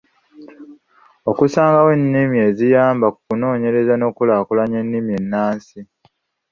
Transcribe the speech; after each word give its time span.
Okussangawo 1.29 1.89
ensimbi 1.97 2.37
eziyamba 2.47 3.07
ku 3.15 3.19
kunoonyereza 3.27 3.93
n’okukulaakulanya 3.97 4.77
ennimi 4.83 5.11
ennansi 5.19 5.79